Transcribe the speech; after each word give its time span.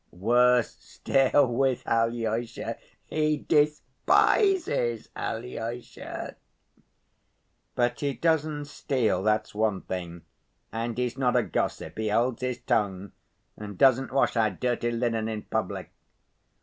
Worse 0.09 0.77
still 0.79 1.45
with 1.45 1.85
Alyosha, 1.85 2.75
he 3.05 3.37
despises 3.37 5.09
Alyosha. 5.15 6.37
But 7.75 7.99
he 7.99 8.15
doesn't 8.15 8.65
steal, 8.65 9.21
that's 9.21 9.53
one 9.53 9.81
thing, 9.81 10.23
and 10.71 10.97
he's 10.97 11.19
not 11.19 11.35
a 11.35 11.43
gossip, 11.43 11.99
he 11.99 12.09
holds 12.09 12.41
his 12.41 12.61
tongue, 12.61 13.11
and 13.55 13.77
doesn't 13.77 14.11
wash 14.11 14.35
our 14.35 14.49
dirty 14.49 14.89
linen 14.89 15.27
in 15.29 15.43
public. 15.43 15.91